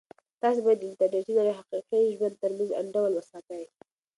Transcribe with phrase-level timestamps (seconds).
[0.41, 3.63] تاسو باید د انټرنیټي نړۍ او حقیقي ژوند ترمنځ انډول وساتئ.